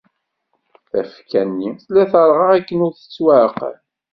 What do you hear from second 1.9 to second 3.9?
terɣa akken ur tettwaεqal.